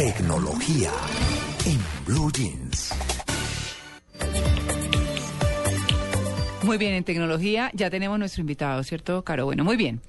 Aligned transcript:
Tecnología 0.00 0.90
en 1.66 1.78
Blue 2.06 2.32
Jeans. 2.32 2.90
Muy 6.62 6.78
bien, 6.78 6.94
en 6.94 7.04
tecnología 7.04 7.70
ya 7.74 7.90
tenemos 7.90 8.18
nuestro 8.18 8.40
invitado, 8.40 8.82
¿cierto, 8.82 9.22
Caro? 9.24 9.44
Bueno, 9.44 9.62
muy 9.62 9.76
bien. 9.76 10.00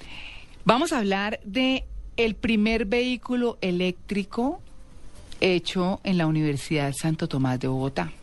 Vamos 0.63 0.93
a 0.93 0.99
hablar 0.99 1.41
de 1.43 1.83
el 2.15 2.35
primer 2.35 2.85
vehículo 2.85 3.57
eléctrico 3.59 4.61
hecho 5.41 5.99
en 6.05 6.17
la 6.17 6.25
Universidad 6.25 6.93
Santo 6.93 7.27
Tomás 7.27 7.59
de 7.59 7.67
Bogotá. 7.67 8.13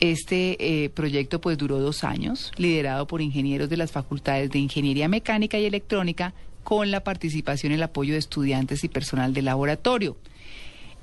Este 0.00 0.84
eh, 0.84 0.88
proyecto 0.88 1.42
pues 1.42 1.58
duró 1.58 1.78
dos 1.78 2.04
años, 2.04 2.52
liderado 2.56 3.06
por 3.06 3.20
ingenieros 3.20 3.68
de 3.68 3.76
las 3.76 3.92
facultades 3.92 4.48
de 4.50 4.60
Ingeniería 4.60 5.08
Mecánica 5.08 5.58
y 5.58 5.66
Electrónica, 5.66 6.32
con 6.64 6.90
la 6.90 7.04
participación 7.04 7.72
y 7.72 7.74
el 7.74 7.82
apoyo 7.82 8.14
de 8.14 8.18
estudiantes 8.18 8.82
y 8.82 8.88
personal 8.88 9.34
de 9.34 9.42
laboratorio. 9.42 10.16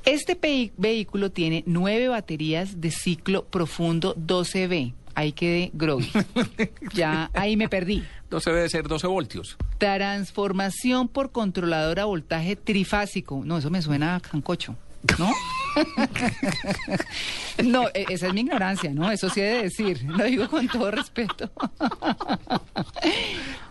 Este 0.06 0.38
vehículo 0.78 1.32
tiene 1.32 1.64
nueve 1.66 2.10
baterías 2.10 2.82
de 2.82 2.92
ciclo 2.92 3.46
profundo 3.46 4.16
12B. 4.16 4.94
Ahí 5.16 5.32
quedé 5.32 5.70
groggy. 5.74 6.12
ya 6.94 7.30
ahí 7.34 7.56
me 7.56 7.70
perdí. 7.70 8.04
12 8.30 8.52
debe 8.52 8.70
ser 8.70 8.88
12 8.88 9.08
voltios. 9.08 9.58
Transformación 9.78 11.08
por 11.08 11.32
controlador 11.32 12.00
a 12.00 12.06
voltaje 12.06 12.56
trifásico. 12.56 13.42
No, 13.46 13.60
eso 13.60 13.70
me 13.70 13.82
suena 13.82 14.16
a 14.16 14.20
cancocho, 14.20 14.76
¿no? 15.20 15.32
no, 17.64 17.88
e- 17.94 18.06
esa 18.10 18.28
es 18.28 18.34
mi 18.34 18.42
ignorancia, 18.42 18.92
¿no? 18.92 19.12
Eso 19.12 19.30
sí 19.30 19.42
he 19.42 19.44
de 19.44 19.64
decir. 19.64 20.04
Lo 20.04 20.24
digo 20.24 20.48
con 20.50 20.68
todo 20.68 20.90
respeto. 20.92 21.52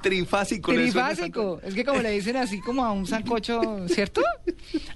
Trifásico. 0.01 0.73
¿le 0.73 0.91
suena 0.91 1.09
Trifásico. 1.09 1.61
Es 1.65 1.75
que 1.75 1.85
como 1.85 2.01
le 2.01 2.11
dicen 2.11 2.37
así 2.37 2.61
como 2.61 2.85
a 2.85 2.93
un 2.93 3.07
sancocho, 3.07 3.87
¿cierto? 3.89 4.23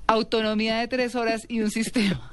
Autonomía 0.07 0.79
de 0.79 0.89
tres 0.89 1.15
horas 1.15 1.47
y 1.49 1.61
un 1.61 1.71
sistema. 1.71 2.33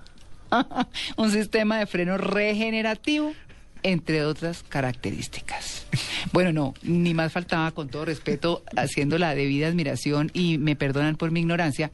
un 1.17 1.31
sistema 1.31 1.79
de 1.79 1.85
freno 1.85 2.17
regenerativo, 2.17 3.33
entre 3.81 4.25
otras 4.25 4.63
características. 4.63 5.85
Bueno, 6.31 6.53
no, 6.53 6.73
ni 6.83 7.13
más 7.13 7.31
faltaba, 7.31 7.71
con 7.71 7.89
todo 7.89 8.05
respeto, 8.05 8.63
haciendo 8.75 9.17
la 9.17 9.35
debida 9.35 9.67
admiración 9.67 10.31
y 10.33 10.57
me 10.57 10.75
perdonan 10.75 11.15
por 11.15 11.31
mi 11.31 11.41
ignorancia. 11.41 11.91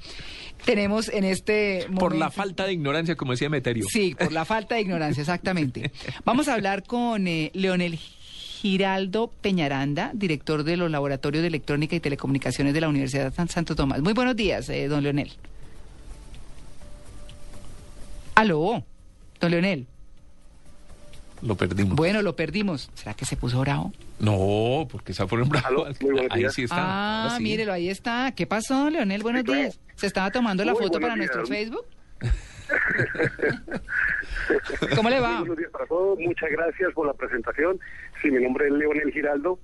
Tenemos 0.66 1.10
en 1.10 1.24
este 1.24 1.86
momento... 1.88 2.00
Por 2.00 2.16
la 2.16 2.32
falta 2.32 2.66
de 2.66 2.74
ignorancia, 2.74 3.16
como 3.16 3.32
decía 3.32 3.50
Meterio. 3.50 3.86
Sí, 3.90 4.16
por 4.18 4.32
la 4.32 4.46
falta 4.46 4.76
de 4.76 4.82
ignorancia, 4.82 5.22
exactamente. 5.22 5.92
Vamos 6.26 6.48
a 6.48 6.54
hablar 6.54 6.84
con 6.84 7.28
eh, 7.28 7.52
Leonel 7.54 7.96
Giraldo 7.96 9.32
Peñaranda, 9.42 10.12
director 10.14 10.64
de 10.64 10.76
los 10.78 10.92
laboratorios 10.92 11.42
de 11.42 11.48
electrónica 11.48 11.96
y 11.96 12.02
telecomunicaciones 12.02 12.74
de 12.74 12.82
la 12.82 12.90
Universidad 12.90 13.34
San 13.34 13.48
Santo 13.48 13.76
Tomás. 13.76 14.02
Muy 14.02 14.14
buenos 14.14 14.36
días, 14.36 14.70
eh, 14.70 14.88
don 14.90 15.02
Leonel. 15.04 15.32
Aló, 18.40 18.86
don 19.42 19.52
Leonel. 19.52 19.86
Lo 21.42 21.56
perdimos. 21.56 21.98
Bueno, 21.98 22.22
lo 22.22 22.38
perdimos. 22.38 22.90
¿Será 22.94 23.14
que 23.14 23.26
se 23.26 23.36
puso 23.36 23.60
bravo? 23.60 23.92
No, 24.18 24.88
porque 24.90 25.14
se 25.14 25.26
muy 25.26 25.44
buenos 25.44 25.98
Ahí 26.32 26.46
sí 26.50 26.64
está. 26.64 27.26
ah, 27.26 27.34
sí. 27.36 27.44
mírelo, 27.44 27.74
ahí 27.74 27.90
está. 27.90 28.34
¿Qué 28.34 28.48
pasó, 28.48 28.90
Leonel? 28.90 29.24
Buenos 29.24 29.44
claro. 29.44 29.60
días. 29.60 29.82
¿Se 29.96 30.08
estaba 30.08 30.32
tomando 30.32 30.64
la 30.64 30.72
Muy 30.72 30.84
foto 30.84 31.02
para 31.02 31.18
nuestro. 31.18 31.46
Facebook? 31.46 31.86
¿Cómo 34.96 35.10
le 35.10 35.20
va? 35.20 35.40
Buenos 35.40 35.58
días 35.58 35.72
para 35.72 35.86
todos. 35.88 36.18
Muchas 36.20 36.50
gracias 36.50 36.94
por 36.94 37.08
la 37.08 37.14
presentación. 37.14 37.78
Sí, 38.22 38.32
mi 38.32 38.42
nombre 38.42 38.68
es 38.68 38.72
Leonel 38.72 39.12
Giraldo 39.12 39.60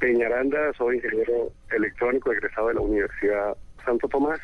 Peñaranda. 0.00 0.58
Soy 0.76 0.96
ingeniero 0.96 1.52
electrónico 1.70 2.32
egresado 2.32 2.66
de 2.66 2.74
la 2.74 2.80
Universidad 2.80 3.56
Santo 3.84 4.08
Tomás. 4.08 4.40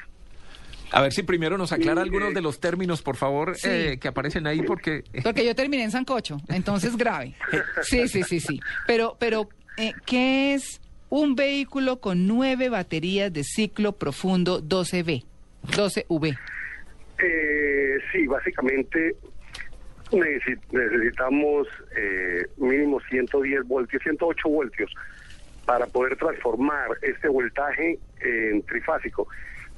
A 0.92 1.02
ver 1.02 1.12
si 1.12 1.22
primero 1.22 1.58
nos 1.58 1.72
aclara 1.72 2.02
Sí, 2.02 2.06
algunos 2.08 2.30
eh, 2.30 2.34
de 2.34 2.40
los 2.42 2.60
términos, 2.60 3.02
por 3.02 3.16
favor, 3.16 3.56
Sí. 3.56 3.68
eh, 3.70 3.98
que 4.00 4.08
aparecen 4.08 4.46
ahí, 4.46 4.62
porque... 4.62 5.04
Porque 5.22 5.44
yo 5.44 5.54
terminé 5.54 5.84
en 5.84 5.90
Sancocho, 5.90 6.38
entonces 6.48 6.96
grave. 6.96 7.34
Sí, 7.82 8.08
sí, 8.08 8.22
sí, 8.22 8.40
sí. 8.40 8.60
Pero, 8.86 9.16
pero, 9.20 9.48
eh, 9.76 9.94
¿qué 10.06 10.54
es 10.54 10.80
un 11.10 11.34
vehículo 11.34 12.00
con 12.00 12.26
nueve 12.26 12.68
baterías 12.68 13.32
de 13.32 13.44
ciclo 13.44 13.92
profundo 13.92 14.62
12V? 14.62 15.24
12V. 15.66 16.38
Eh, 17.22 17.98
sí, 18.12 18.26
básicamente 18.26 19.16
necesi- 20.12 20.60
necesitamos 20.72 21.66
eh, 21.96 22.46
mínimo 22.56 23.00
110 23.10 23.64
voltios, 23.66 24.02
108 24.02 24.48
voltios 24.48 24.90
para 25.66 25.86
poder 25.86 26.16
transformar 26.16 26.88
este 27.02 27.28
voltaje 27.28 27.98
en 28.22 28.62
trifásico. 28.62 29.26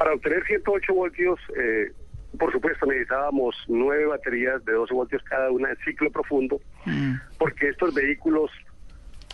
Para 0.00 0.14
obtener 0.14 0.42
108 0.46 0.94
voltios, 0.94 1.38
eh, 1.58 1.92
por 2.38 2.50
supuesto, 2.50 2.86
necesitábamos 2.86 3.54
nueve 3.68 4.06
baterías 4.06 4.64
de 4.64 4.72
12 4.72 4.94
voltios 4.94 5.22
cada 5.24 5.50
una 5.50 5.68
en 5.68 5.76
ciclo 5.84 6.10
profundo, 6.10 6.58
Mm. 6.86 7.16
porque 7.38 7.68
estos 7.68 7.92
vehículos 7.92 8.50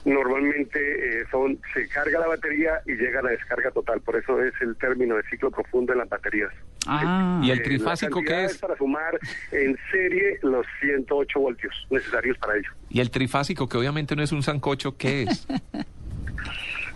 normalmente 0.05 1.21
eh, 1.21 1.25
son 1.31 1.57
se 1.73 1.87
carga 1.89 2.19
la 2.19 2.27
batería 2.27 2.81
y 2.85 2.95
llega 2.95 3.21
a 3.21 3.23
la 3.23 3.31
descarga 3.31 3.71
total. 3.71 4.01
Por 4.01 4.17
eso 4.17 4.43
es 4.43 4.55
el 4.61 4.75
término 4.77 5.15
de 5.15 5.23
ciclo 5.31 5.53
profundo 5.53 5.93
en 5.93 6.01
las 6.01 6.09
baterías. 6.09 6.51
Ah, 6.89 7.41
Y 7.45 7.53
el 7.53 7.61
Eh, 7.61 7.63
trifásico, 7.63 8.21
¿qué 8.23 8.47
es? 8.47 8.59
Para 8.59 8.77
sumar 8.77 9.17
en 9.53 9.79
serie 9.93 10.41
los 10.43 10.67
108 10.81 11.39
voltios 11.39 11.87
necesarios 11.91 12.37
para 12.39 12.57
ello. 12.57 12.71
Y 12.91 12.99
el 12.99 13.13
trifásico, 13.13 13.69
que 13.69 13.77
obviamente 13.79 14.17
no 14.17 14.23
es 14.25 14.33
un 14.33 14.43
sancocho, 14.43 14.97
¿qué 14.97 15.23
es? 15.23 15.47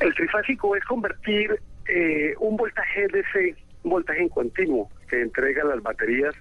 El 0.01 0.13
trifásico 0.15 0.75
es 0.75 0.85
convertir 0.87 1.61
eh, 1.91 2.35
un 2.39 2.57
voltaje 2.57 3.09
DC, 3.09 3.57
un 3.85 3.91
voltaje 3.91 4.23
en 4.23 4.29
continuo 4.29 4.89
que 5.09 5.21
entregan 5.21 5.69
las 5.69 5.83
baterías 5.83 6.35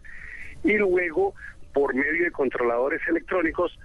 y 0.64 0.78
luego 0.78 1.34
por 1.74 1.94
medio 1.94 2.26
de 2.26 2.32
controladores 2.32 3.02
electrónicos 3.08 3.78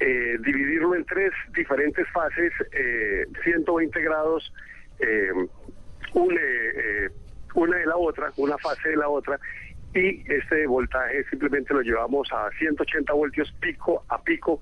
eh, 0.00 0.36
dividirlo 0.40 0.94
en 0.94 1.04
tres 1.04 1.32
diferentes 1.54 2.08
fases, 2.08 2.52
eh, 2.72 3.24
120 3.44 4.02
grados, 4.02 4.52
eh, 4.98 5.30
una, 6.14 6.40
eh, 6.40 7.08
una 7.54 7.76
de 7.76 7.86
la 7.86 7.96
otra, 7.96 8.32
una 8.36 8.58
fase 8.58 8.88
de 8.88 8.96
la 8.96 9.08
otra, 9.08 9.38
y 9.94 10.24
este 10.32 10.66
voltaje 10.66 11.24
simplemente 11.30 11.74
lo 11.74 11.82
llevamos 11.82 12.28
a 12.32 12.50
180 12.58 13.12
voltios 13.12 13.52
pico 13.60 14.04
a 14.08 14.20
pico. 14.22 14.60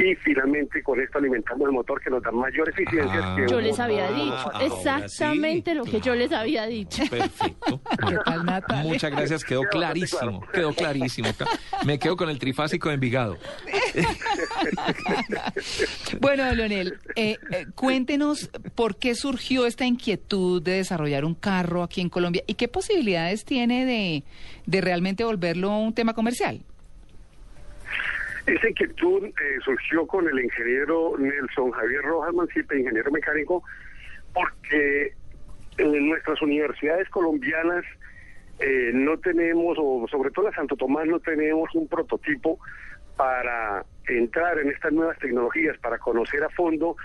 Y 0.00 0.14
finalmente 0.16 0.82
con 0.82 0.98
esto 0.98 1.18
alimentamos 1.18 1.68
el 1.68 1.74
motor 1.74 2.00
que 2.00 2.08
nos 2.08 2.22
da 2.22 2.30
mayor 2.30 2.70
eficiencia. 2.70 3.20
Ah. 3.22 3.36
que 3.36 3.46
Yo 3.50 3.60
les 3.60 3.78
había 3.78 4.10
motor 4.10 4.62
dicho 4.62 4.76
exactamente 4.76 5.72
sí, 5.72 5.76
lo 5.76 5.84
que 5.84 6.00
yo 6.00 6.14
les 6.14 6.32
había 6.32 6.66
dicho. 6.66 7.02
Perfecto. 7.10 7.82
¿Qué 8.08 8.16
tal, 8.24 8.46
Natalia? 8.46 8.90
Muchas 8.90 9.10
gracias, 9.10 9.44
quedó 9.44 9.62
clarísimo, 9.64 10.40
quedó 10.52 10.72
clarísimo. 10.72 11.28
Me 11.84 11.98
quedo 11.98 12.16
con 12.16 12.30
el 12.30 12.38
trifásico 12.38 12.88
de 12.88 12.94
Envigado. 12.94 13.36
Bueno, 16.20 16.50
Leonel, 16.54 16.98
eh, 17.16 17.36
eh, 17.50 17.66
cuéntenos 17.74 18.50
por 18.74 18.96
qué 18.96 19.14
surgió 19.14 19.66
esta 19.66 19.86
inquietud 19.86 20.62
de 20.62 20.72
desarrollar 20.72 21.24
un 21.24 21.34
carro 21.34 21.82
aquí 21.82 22.00
en 22.00 22.08
Colombia 22.08 22.42
y 22.46 22.54
qué 22.54 22.68
posibilidades 22.68 23.44
tiene 23.44 23.84
de, 23.86 24.24
de 24.66 24.80
realmente 24.80 25.24
volverlo 25.24 25.76
un 25.76 25.94
tema 25.94 26.14
comercial. 26.14 26.62
Esa 28.46 28.68
inquietud 28.68 29.26
eh, 29.26 29.32
surgió 29.64 30.06
con 30.06 30.28
el 30.28 30.38
ingeniero 30.40 31.14
Nelson 31.18 31.70
Javier 31.70 32.02
Rojas 32.02 32.34
Mancipe, 32.34 32.78
ingeniero 32.78 33.10
mecánico, 33.10 33.62
porque 34.32 35.12
en 35.78 36.08
nuestras 36.08 36.40
universidades 36.42 37.08
colombianas 37.10 37.84
eh, 38.58 38.90
no 38.92 39.18
tenemos, 39.18 39.76
o 39.80 40.06
sobre 40.10 40.30
todo 40.30 40.46
la 40.46 40.54
Santo 40.54 40.76
Tomás, 40.76 41.06
no 41.06 41.20
tenemos 41.20 41.74
un 41.74 41.88
prototipo 41.88 42.58
para 43.16 43.84
entrar 44.06 44.58
en 44.58 44.70
estas 44.70 44.92
nuevas 44.92 45.18
tecnologías, 45.18 45.78
para 45.78 45.98
conocer 45.98 46.42
a 46.42 46.50
fondo 46.50 46.96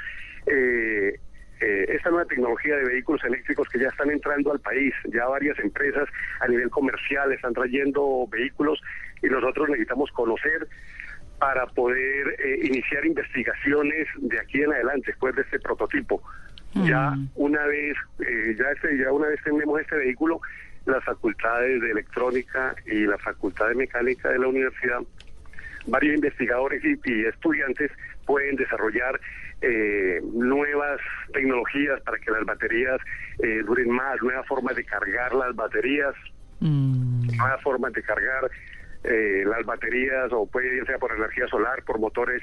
eh, 0.46 1.20
eh, 1.62 1.86
esta 1.90 2.10
nueva 2.10 2.26
tecnología 2.26 2.76
de 2.76 2.86
vehículos 2.86 3.24
eléctricos 3.24 3.70
que 3.70 3.80
ya 3.80 3.88
están 3.88 4.10
entrando 4.10 4.52
al 4.52 4.60
país. 4.60 4.94
Ya 5.06 5.26
varias 5.28 5.58
empresas 5.60 6.08
a 6.42 6.48
nivel 6.48 6.70
comercial 6.70 7.32
están 7.32 7.54
trayendo 7.54 8.28
vehículos 8.30 8.82
y 9.22 9.28
nosotros 9.28 9.70
necesitamos 9.70 10.12
conocer 10.12 10.68
para 11.40 11.66
poder 11.68 12.36
eh, 12.40 12.60
iniciar 12.64 13.06
investigaciones 13.06 14.08
de 14.18 14.40
aquí 14.40 14.62
en 14.62 14.72
adelante, 14.74 15.08
después 15.08 15.36
de 15.36 15.42
este 15.42 15.60
prototipo. 15.60 16.22
Ya 16.74 17.12
Mm. 17.12 17.30
una 17.36 17.66
vez, 17.68 17.96
eh, 18.20 18.56
ya, 18.60 18.66
este, 18.72 18.98
ya 18.98 19.12
una 19.12 19.28
vez 19.28 19.40
tenemos 19.44 19.80
este 19.80 19.96
vehículo, 19.96 20.42
las 20.86 21.04
facultades 21.04 21.82
de 21.82 21.92
electrónica 21.92 22.76
y 22.86 23.06
la 23.06 23.18
facultad 23.18 23.70
de 23.70 23.76
mecánica 23.76 24.30
de 24.30 24.40
la 24.40 24.48
universidad, 24.48 25.00
varios 25.88 26.16
investigadores 26.16 26.84
y, 26.84 27.00
y 27.06 27.26
estudiantes 27.26 27.92
pueden 28.26 28.56
desarrollar 28.58 29.20
eh, 29.62 30.22
nuevas 30.34 31.00
tecnologías 31.34 32.02
para 32.02 32.18
que 32.20 32.30
las 32.30 32.44
baterías 32.44 33.00
eh, 33.42 33.64
duren 33.66 33.90
más, 33.90 34.22
nuevas 34.22 34.46
formas 34.48 34.76
de 34.76 34.84
cargar 34.84 35.34
las 35.34 35.56
baterías, 35.56 36.14
Mm, 36.62 37.28
nuevas 37.36 37.62
formas 37.62 37.92
de 37.92 38.02
cargar 38.02 38.50
eh, 39.08 39.44
las 39.46 39.66
baterías 39.66 40.32
o 40.32 40.46
puede 40.46 40.70
bien 40.70 40.86
sea 40.86 40.98
por 40.98 41.12
energía 41.12 41.48
solar, 41.48 41.84
por 41.84 42.00
motores 42.00 42.42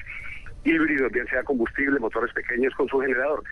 híbridos, 0.65 1.11
bien 1.13 1.27
sea 1.27 1.43
combustible, 1.43 1.99
motores 1.99 2.33
pequeños 2.33 2.75
con 2.75 2.89
su 2.89 3.01
generador. 3.01 3.43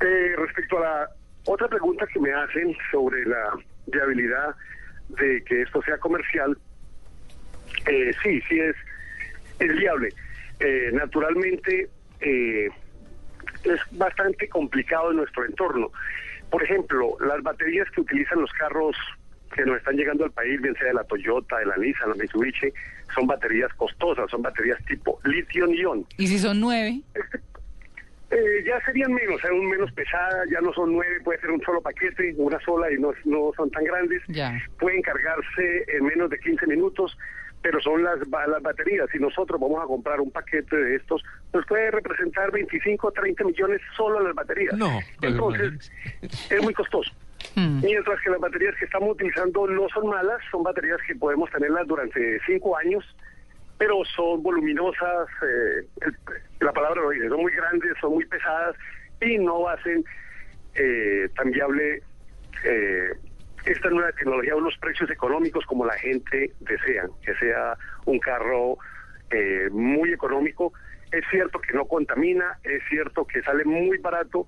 Eh, 0.00 0.34
respecto 0.36 0.78
a 0.78 0.80
la 0.80 1.10
otra 1.46 1.68
pregunta 1.68 2.06
que 2.06 2.20
me 2.20 2.32
hacen 2.32 2.76
sobre 2.90 3.24
la 3.26 3.52
viabilidad 3.86 4.54
de 5.08 5.42
que 5.44 5.62
esto 5.62 5.82
sea 5.82 5.98
comercial, 5.98 6.56
eh, 7.86 8.12
sí, 8.22 8.40
sí 8.48 8.60
es, 8.60 8.76
es 9.58 9.76
viable. 9.76 10.08
Eh, 10.60 10.90
naturalmente, 10.92 11.88
eh, 12.20 12.68
es 13.64 13.80
bastante 13.92 14.48
complicado 14.48 15.10
en 15.10 15.18
nuestro 15.18 15.44
entorno. 15.44 15.90
Por 16.50 16.62
ejemplo, 16.62 17.16
las 17.20 17.42
baterías 17.42 17.90
que 17.90 18.00
utilizan 18.02 18.40
los 18.40 18.52
carros 18.52 18.96
que 19.54 19.64
nos 19.64 19.78
están 19.78 19.96
llegando 19.96 20.24
al 20.24 20.32
país, 20.32 20.60
bien 20.60 20.74
sea 20.74 20.88
de 20.88 20.94
la 20.94 21.04
Toyota, 21.04 21.58
de 21.58 21.66
la 21.66 21.76
Nissan, 21.76 22.10
la 22.10 22.14
Mitsubishi, 22.16 22.72
son 23.14 23.26
baterías 23.26 23.72
costosas, 23.74 24.30
son 24.30 24.42
baterías 24.42 24.78
tipo 24.86 25.20
litio-ion. 25.24 26.06
¿Y 26.18 26.26
si 26.26 26.38
son 26.38 26.60
nueve? 26.60 27.00
Eh, 28.30 28.64
ya 28.66 28.84
serían 28.84 29.12
menos, 29.12 29.40
serían 29.40 29.66
menos 29.66 29.92
pesadas, 29.92 30.48
ya 30.50 30.60
no 30.60 30.72
son 30.72 30.92
nueve, 30.92 31.20
puede 31.22 31.40
ser 31.40 31.50
un 31.50 31.62
solo 31.62 31.80
paquete, 31.80 32.34
una 32.36 32.58
sola 32.60 32.90
y 32.90 32.98
no, 32.98 33.12
no 33.24 33.52
son 33.56 33.70
tan 33.70 33.84
grandes. 33.84 34.22
Ya. 34.28 34.60
Pueden 34.78 35.02
cargarse 35.02 35.84
en 35.88 36.04
menos 36.04 36.30
de 36.30 36.38
15 36.38 36.66
minutos, 36.66 37.16
pero 37.62 37.80
son 37.80 38.02
las, 38.02 38.18
las 38.18 38.62
baterías. 38.62 39.08
Si 39.12 39.18
nosotros 39.18 39.60
vamos 39.60 39.82
a 39.82 39.86
comprar 39.86 40.20
un 40.20 40.30
paquete 40.30 40.76
de 40.76 40.96
estos, 40.96 41.22
pues 41.52 41.64
puede 41.66 41.90
representar 41.92 42.50
25 42.50 43.06
o 43.06 43.12
30 43.12 43.44
millones 43.44 43.80
solo 43.96 44.20
las 44.20 44.34
baterías. 44.34 44.74
No, 44.76 44.98
pues, 45.20 45.32
Entonces, 45.32 45.92
es 46.50 46.62
muy 46.62 46.74
costoso. 46.74 47.12
Mm. 47.54 47.80
Mientras 47.82 48.20
que 48.20 48.30
las 48.30 48.40
baterías 48.40 48.74
que 48.76 48.84
estamos 48.84 49.10
utilizando 49.10 49.66
no 49.66 49.88
son 49.88 50.08
malas, 50.08 50.40
son 50.50 50.62
baterías 50.62 50.98
que 51.06 51.14
podemos 51.14 51.50
tenerlas 51.50 51.86
durante 51.86 52.38
cinco 52.46 52.76
años, 52.76 53.04
pero 53.78 54.04
son 54.16 54.42
voluminosas, 54.42 55.28
eh, 55.42 55.86
la 56.60 56.72
palabra 56.72 57.02
lo 57.02 57.10
dice, 57.10 57.28
son 57.28 57.42
muy 57.42 57.52
grandes, 57.52 57.92
son 58.00 58.14
muy 58.14 58.24
pesadas 58.26 58.76
y 59.20 59.38
no 59.38 59.68
hacen 59.68 60.04
eh, 60.74 61.28
tan 61.36 61.50
viable 61.50 62.02
eh, 62.64 63.12
esta 63.66 63.88
nueva 63.90 64.12
tecnología 64.12 64.52
a 64.52 64.56
unos 64.56 64.76
precios 64.78 65.10
económicos 65.10 65.64
como 65.66 65.86
la 65.86 65.94
gente 65.94 66.52
desea, 66.60 67.06
que 67.24 67.34
sea 67.36 67.76
un 68.04 68.18
carro 68.18 68.76
eh, 69.30 69.68
muy 69.70 70.12
económico. 70.12 70.72
Es 71.12 71.24
cierto 71.30 71.60
que 71.60 71.72
no 71.72 71.86
contamina, 71.86 72.58
es 72.62 72.82
cierto 72.88 73.24
que 73.26 73.42
sale 73.42 73.64
muy 73.64 73.98
barato, 73.98 74.46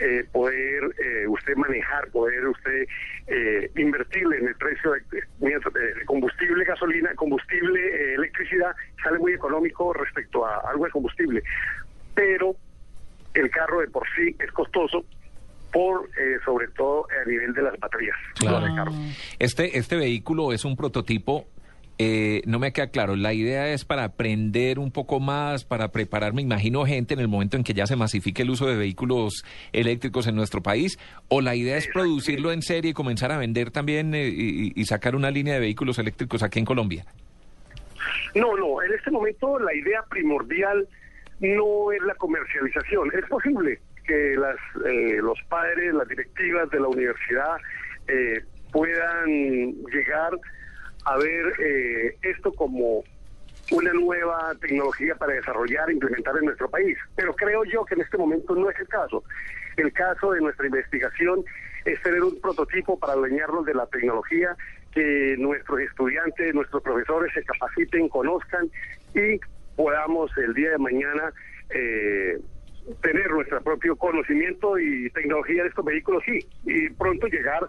eh, 0.00 0.24
poder 0.32 0.82
eh, 1.04 1.26
usted 1.28 1.54
manejar, 1.56 2.08
poder 2.10 2.46
usted 2.48 2.86
eh, 3.26 3.70
invertirle 3.76 4.38
en 4.38 4.48
el 4.48 4.54
precio 4.56 4.92
de, 4.92 5.00
de- 5.10 5.94
de 5.94 6.04
combustible, 6.06 6.64
gasolina, 6.64 7.14
combustible, 7.14 7.80
eh, 7.80 8.14
electricidad, 8.14 8.72
sale 9.02 9.18
muy 9.18 9.32
económico 9.32 9.92
respecto 9.92 10.44
a 10.46 10.60
algo 10.70 10.84
de 10.86 10.90
combustible. 10.90 11.42
Pero 12.14 12.56
el 13.34 13.50
carro 13.50 13.80
de 13.80 13.88
por 13.88 14.04
sí 14.16 14.34
es 14.38 14.50
costoso 14.52 15.04
por 15.72 16.08
eh, 16.18 16.38
sobre 16.44 16.66
todo 16.68 17.06
a 17.22 17.28
nivel 17.28 17.52
de 17.52 17.62
las 17.62 17.78
baterías. 17.78 18.16
Claro. 18.34 18.90
Este, 19.38 19.78
este 19.78 19.96
vehículo 19.96 20.52
es 20.52 20.64
un 20.64 20.76
prototipo. 20.76 21.46
Eh, 22.02 22.40
no 22.46 22.58
me 22.58 22.72
queda 22.72 22.86
claro. 22.86 23.14
La 23.14 23.34
idea 23.34 23.68
es 23.74 23.84
para 23.84 24.04
aprender 24.04 24.78
un 24.78 24.90
poco 24.90 25.20
más, 25.20 25.66
para 25.66 25.92
preparar, 25.92 26.32
me 26.32 26.40
imagino, 26.40 26.86
gente 26.86 27.12
en 27.12 27.20
el 27.20 27.28
momento 27.28 27.58
en 27.58 27.62
que 27.62 27.74
ya 27.74 27.86
se 27.86 27.94
masifique 27.94 28.40
el 28.40 28.48
uso 28.48 28.66
de 28.66 28.74
vehículos 28.74 29.44
eléctricos 29.74 30.26
en 30.26 30.34
nuestro 30.34 30.62
país. 30.62 30.98
O 31.28 31.42
la 31.42 31.54
idea 31.54 31.76
es 31.76 31.88
producirlo 31.88 32.52
en 32.52 32.62
serie 32.62 32.92
y 32.92 32.94
comenzar 32.94 33.32
a 33.32 33.36
vender 33.36 33.70
también 33.70 34.14
eh, 34.14 34.28
y, 34.28 34.72
y 34.74 34.84
sacar 34.86 35.14
una 35.14 35.30
línea 35.30 35.52
de 35.52 35.60
vehículos 35.60 35.98
eléctricos 35.98 36.42
aquí 36.42 36.58
en 36.58 36.64
Colombia. 36.64 37.04
No, 38.34 38.56
no, 38.56 38.82
en 38.82 38.94
este 38.94 39.10
momento 39.10 39.58
la 39.58 39.74
idea 39.74 40.02
primordial 40.08 40.88
no 41.40 41.92
es 41.92 42.00
la 42.00 42.14
comercialización. 42.14 43.10
Es 43.12 43.28
posible 43.28 43.78
que 44.06 44.36
las, 44.38 44.56
eh, 44.86 45.18
los 45.20 45.38
padres, 45.50 45.92
las 45.92 46.08
directivas 46.08 46.70
de 46.70 46.80
la 46.80 46.88
universidad 46.88 47.56
eh, 48.08 48.40
puedan 48.72 49.26
llegar 49.92 50.32
a 51.04 51.16
ver 51.16 51.52
eh, 51.60 52.16
esto 52.22 52.52
como 52.52 53.02
una 53.70 53.92
nueva 53.92 54.52
tecnología 54.60 55.14
para 55.14 55.34
desarrollar 55.34 55.88
e 55.88 55.94
implementar 55.94 56.36
en 56.38 56.46
nuestro 56.46 56.68
país. 56.68 56.96
Pero 57.14 57.34
creo 57.34 57.64
yo 57.64 57.84
que 57.84 57.94
en 57.94 58.00
este 58.02 58.18
momento 58.18 58.54
no 58.54 58.68
es 58.70 58.78
el 58.78 58.88
caso. 58.88 59.22
El 59.76 59.92
caso 59.92 60.32
de 60.32 60.40
nuestra 60.40 60.66
investigación 60.66 61.44
es 61.84 62.02
tener 62.02 62.22
un 62.22 62.40
prototipo 62.40 62.98
para 62.98 63.14
adueñarnos 63.14 63.64
de 63.64 63.74
la 63.74 63.86
tecnología, 63.86 64.56
que 64.92 65.36
nuestros 65.38 65.80
estudiantes, 65.80 66.54
nuestros 66.54 66.82
profesores 66.82 67.32
se 67.32 67.44
capaciten, 67.44 68.08
conozcan 68.08 68.68
y 69.14 69.40
podamos 69.76 70.30
el 70.36 70.52
día 70.54 70.70
de 70.70 70.78
mañana 70.78 71.32
eh, 71.70 72.38
tener 73.02 73.30
nuestro 73.30 73.62
propio 73.62 73.96
conocimiento 73.96 74.78
y 74.78 75.10
tecnología 75.10 75.62
de 75.62 75.68
estos 75.68 75.84
vehículos, 75.84 76.22
sí, 76.24 76.38
y 76.64 76.90
pronto 76.90 77.26
llegar 77.26 77.60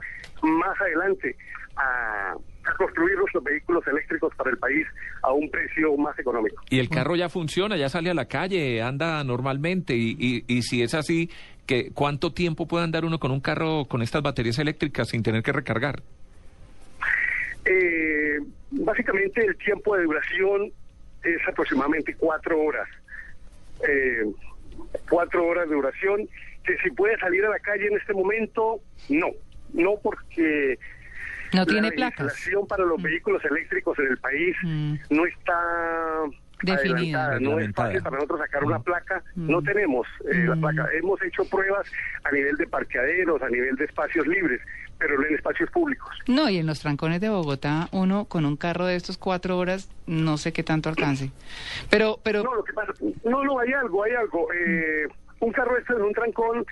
más 0.41 0.81
adelante 0.81 1.35
a, 1.75 2.33
a 2.33 2.75
construir 2.77 3.17
nuestros 3.17 3.43
vehículos 3.43 3.85
eléctricos 3.87 4.33
para 4.35 4.51
el 4.51 4.57
país 4.57 4.85
a 5.23 5.31
un 5.31 5.49
precio 5.49 5.95
más 5.97 6.17
económico. 6.19 6.61
Y 6.69 6.79
el 6.79 6.89
carro 6.89 7.15
ya 7.15 7.29
funciona, 7.29 7.77
ya 7.77 7.89
sale 7.89 8.09
a 8.09 8.13
la 8.13 8.25
calle, 8.25 8.81
anda 8.81 9.23
normalmente. 9.23 9.95
Y, 9.95 10.15
y, 10.19 10.43
y 10.47 10.61
si 10.61 10.81
es 10.81 10.93
así, 10.93 11.29
que 11.65 11.91
¿cuánto 11.93 12.33
tiempo 12.33 12.67
puede 12.67 12.83
andar 12.83 13.05
uno 13.05 13.19
con 13.19 13.31
un 13.31 13.39
carro 13.39 13.85
con 13.85 14.01
estas 14.01 14.21
baterías 14.21 14.59
eléctricas 14.59 15.09
sin 15.09 15.23
tener 15.23 15.43
que 15.43 15.51
recargar? 15.51 16.01
Eh, 17.65 18.39
básicamente 18.71 19.45
el 19.45 19.55
tiempo 19.57 19.95
de 19.95 20.03
duración 20.03 20.71
es 21.23 21.47
aproximadamente 21.47 22.15
cuatro 22.17 22.59
horas. 22.59 22.87
Eh, 23.87 24.23
cuatro 25.09 25.45
horas 25.45 25.69
de 25.69 25.75
duración, 25.75 26.27
que 26.65 26.77
si 26.83 26.91
puede 26.91 27.17
salir 27.19 27.43
a 27.45 27.49
la 27.49 27.59
calle 27.59 27.87
en 27.87 27.97
este 27.97 28.13
momento, 28.13 28.79
no. 29.09 29.27
No 29.73 29.95
porque 30.03 30.77
No 31.53 31.65
tiene 31.65 31.89
la 31.89 31.95
placas. 31.95 32.25
legislación 32.27 32.67
para 32.67 32.83
los 32.85 33.01
vehículos 33.01 33.43
eléctricos 33.45 33.97
en 33.99 34.07
el 34.07 34.17
país 34.17 34.55
Mm. 34.63 34.95
no 35.09 35.25
está 35.25 36.23
Definida. 36.61 37.25
adelantada, 37.25 37.39
no 37.39 37.59
es 37.59 37.73
fácil 37.73 38.01
para 38.03 38.15
nosotros 38.15 38.39
sacar 38.39 38.63
una 38.63 38.79
placa, 38.79 39.23
Mm. 39.35 39.51
no 39.51 39.61
tenemos 39.61 40.07
eh, 40.31 40.45
la 40.47 40.55
Mm. 40.55 40.61
placa, 40.61 40.87
hemos 40.93 41.21
hecho 41.23 41.45
pruebas 41.45 41.91
a 42.23 42.31
nivel 42.31 42.55
de 42.57 42.67
parqueaderos, 42.67 43.41
a 43.41 43.49
nivel 43.49 43.75
de 43.75 43.85
espacios 43.85 44.27
libres, 44.27 44.61
pero 44.99 45.17
no 45.19 45.25
en 45.25 45.35
espacios 45.35 45.69
públicos. 45.71 46.09
No, 46.27 46.49
y 46.49 46.57
en 46.57 46.67
los 46.67 46.79
trancones 46.79 47.19
de 47.21 47.29
Bogotá, 47.29 47.87
uno 47.91 48.25
con 48.25 48.45
un 48.45 48.55
carro 48.57 48.85
de 48.85 48.95
estos 48.95 49.17
cuatro 49.17 49.57
horas, 49.57 49.89
no 50.05 50.37
sé 50.37 50.53
qué 50.53 50.63
tanto 50.63 50.89
alcance. 50.89 51.31
Pero, 51.89 52.19
pero, 52.23 52.43
No, 52.43 52.55
lo 52.55 52.63
que 52.63 52.73
pasa, 52.73 52.93
no, 53.23 53.43
no, 53.43 53.59
hay 53.59 53.73
algo, 53.73 54.03
hay 54.03 54.13
algo. 54.13 54.47
Eh, 54.53 55.07
un 55.39 55.51
carro 55.51 55.75
este 55.77 55.93
en 55.93 56.03
un 56.03 56.13
trancón, 56.13 56.65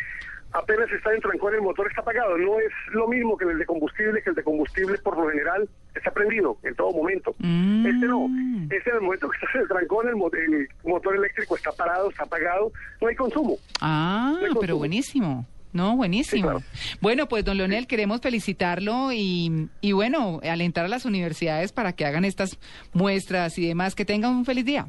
apenas 0.51 0.92
está 0.92 1.13
en 1.13 1.22
trancón, 1.22 1.54
el 1.56 1.62
motor 1.62 1.88
está 1.88 2.01
apagado. 2.01 2.38
No 2.38 2.60
es 2.60 2.72
lo 2.94 3.07
mismo 3.07 3.38
que 3.38 3.46
el 3.46 3.57
de 3.60 3.66
combustible, 3.66 4.22
que 4.22 4.30
el 4.31 4.36
de 4.36 4.44
combustible 4.44 4.98
por 5.00 5.18
lo 5.18 5.30
general 5.30 5.68
está 5.96 6.12
prendido 6.12 6.57
en 6.63 6.75
todo 6.75 6.92
momento. 6.92 7.36
Mm. 7.40 7.86
Este 7.86 8.06
no, 8.08 8.27
este 8.72 8.89
en 8.89 8.96
el 8.98 9.01
momento 9.01 9.29
que 9.29 9.38
estás 9.38 9.56
en 9.56 9.62
el 9.62 9.68
trancón, 9.68 10.08
el, 10.10 10.15
mo- 10.15 10.32
el 10.34 10.68
motor 10.84 11.15
eléctrico 11.15 11.56
está 11.56 11.72
parado, 11.72 12.10
está 12.10 12.24
apagado, 12.24 12.72
no 13.01 13.08
hay 13.08 13.15
consumo. 13.15 13.58
ah, 13.82 14.36
consumo. 14.39 14.60
pero 14.62 14.77
buenísimo. 14.77 15.46
No, 15.72 15.96
buenísimo. 15.96 16.36
Sí, 16.36 16.41
claro. 16.41 16.60
Bueno, 17.00 17.27
pues 17.27 17.46
don 17.46 17.56
Leonel, 17.58 17.86
queremos 17.86 18.22
felicitarlo 18.22 19.12
y, 19.12 19.70
y 19.82 19.91
bueno, 19.91 20.39
alentar 20.44 20.84
a 20.86 20.88
las 20.88 21.06
universidades 21.06 21.72
para 21.72 21.94
que 21.94 22.06
hagan 22.08 22.25
estas 22.25 22.58
muestras 22.91 23.56
y 23.60 23.68
demás. 23.68 23.94
Que 23.94 24.03
tengan 24.03 24.32
un 24.32 24.46
feliz 24.46 24.65
día. 24.65 24.88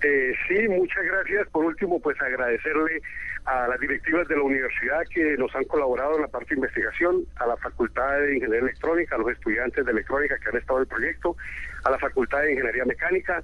Eh, 0.00 0.32
sí, 0.46 0.68
muchas 0.68 1.02
gracias. 1.04 1.48
Por 1.50 1.64
último, 1.64 1.98
pues 2.00 2.16
agradecerle 2.22 3.00
a 3.48 3.66
las 3.66 3.80
directivas 3.80 4.28
de 4.28 4.36
la 4.36 4.42
universidad 4.42 5.00
que 5.10 5.36
nos 5.38 5.54
han 5.56 5.64
colaborado 5.64 6.16
en 6.16 6.22
la 6.22 6.28
parte 6.28 6.50
de 6.50 6.56
investigación, 6.56 7.24
a 7.36 7.46
la 7.46 7.56
Facultad 7.56 8.18
de 8.20 8.34
Ingeniería 8.36 8.60
Electrónica, 8.68 9.14
a 9.14 9.18
los 9.18 9.30
estudiantes 9.32 9.86
de 9.86 9.90
electrónica 9.90 10.36
que 10.38 10.50
han 10.50 10.56
estado 10.58 10.78
en 10.80 10.82
el 10.82 10.88
proyecto, 10.88 11.36
a 11.84 11.90
la 11.90 11.98
Facultad 11.98 12.42
de 12.42 12.52
Ingeniería 12.52 12.84
Mecánica 12.84 13.42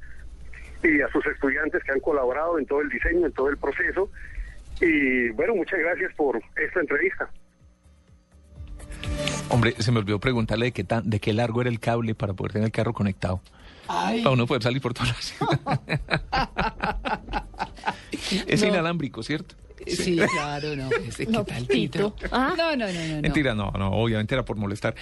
y 0.82 1.00
a 1.00 1.08
sus 1.08 1.24
estudiantes 1.26 1.82
que 1.82 1.92
han 1.92 2.00
colaborado 2.00 2.58
en 2.58 2.66
todo 2.66 2.82
el 2.82 2.90
diseño, 2.90 3.24
en 3.26 3.32
todo 3.32 3.48
el 3.48 3.56
proceso. 3.56 4.10
Y 4.80 5.30
bueno, 5.30 5.54
muchas 5.54 5.78
gracias 5.78 6.12
por 6.14 6.38
esta 6.56 6.80
entrevista. 6.80 7.30
Hombre, 9.48 9.72
se 9.78 9.90
me 9.90 10.00
olvidó 10.00 10.18
preguntarle 10.20 10.66
de 10.66 10.72
qué, 10.72 10.84
tan, 10.84 11.08
de 11.08 11.18
qué 11.20 11.32
largo 11.32 11.62
era 11.62 11.70
el 11.70 11.80
cable 11.80 12.14
para 12.14 12.34
poder 12.34 12.52
tener 12.52 12.66
el 12.66 12.72
carro 12.72 12.92
conectado. 12.92 13.40
Para 13.86 14.30
uno 14.30 14.46
poder 14.46 14.62
salir 14.62 14.82
por 14.82 14.92
todas 14.92 15.08
las 15.08 15.34
Es 18.46 18.62
No. 18.62 18.68
inalámbrico, 18.68 19.22
¿cierto? 19.22 19.54
Sí, 19.86 20.16
claro, 20.16 20.76
no. 20.76 20.88
Ese, 21.08 21.26
¿Qué 21.26 21.32
No, 21.32 21.44
tal, 21.44 21.66
Tito. 21.66 22.12
Tito? 22.12 22.28
Ah. 22.32 22.54
No, 22.56 22.76
no, 22.76 22.86
no, 22.86 22.92
no. 22.92 23.14
no. 23.16 23.22
Mentira, 23.22 23.54
no, 23.54 23.70
no, 23.72 23.90
obviamente 23.92 24.34
era 24.34 24.44
por 24.44 24.56
molestar. 24.56 24.94